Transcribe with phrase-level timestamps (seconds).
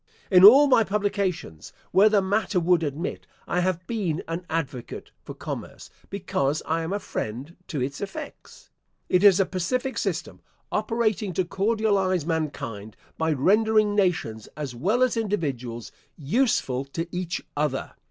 [0.31, 5.35] In all my publications, where the matter would admit, I have been an advocate for
[5.35, 8.71] commerce, because I am a friend to its effects.
[9.09, 10.41] It is a pacific system,
[10.71, 17.91] operating to cordialise mankind, by rendering nations, as well as individuals, useful to each other.